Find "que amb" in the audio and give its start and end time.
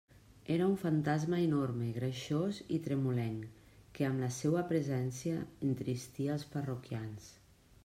3.99-4.25